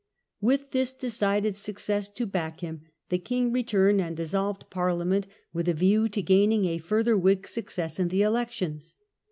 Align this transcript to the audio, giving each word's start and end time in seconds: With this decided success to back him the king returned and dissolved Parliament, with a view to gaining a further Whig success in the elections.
With 0.41 0.71
this 0.71 0.93
decided 0.93 1.55
success 1.55 2.09
to 2.09 2.25
back 2.25 2.61
him 2.61 2.81
the 3.09 3.19
king 3.19 3.53
returned 3.53 4.01
and 4.01 4.17
dissolved 4.17 4.71
Parliament, 4.71 5.27
with 5.53 5.67
a 5.69 5.75
view 5.75 6.07
to 6.09 6.23
gaining 6.23 6.65
a 6.65 6.79
further 6.79 7.15
Whig 7.15 7.47
success 7.47 7.99
in 7.99 8.07
the 8.07 8.23
elections. 8.23 8.95